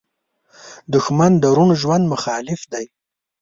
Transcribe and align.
دښمن 0.93 1.31
د 1.39 1.43
روڼ 1.57 1.69
ژوند 1.81 2.03
مخالف 2.13 2.61
دی 2.73 2.85